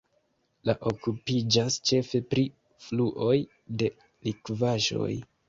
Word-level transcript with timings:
Li 0.69 0.73
okupiĝas 0.91 1.77
ĉefe 1.89 2.21
pri 2.31 2.47
fluoj 2.87 3.37
de 3.83 3.93
likvaĵoj. 4.31 5.13